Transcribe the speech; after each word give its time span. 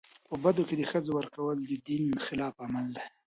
په 0.27 0.33
بدو 0.43 0.63
کي 0.67 0.75
د 0.77 0.81
ښځو 0.91 1.11
ورکول 1.19 1.57
د 1.69 1.71
دین 1.87 2.03
خلاف 2.25 2.55
عمل 2.65 2.87
دی. 2.95 3.05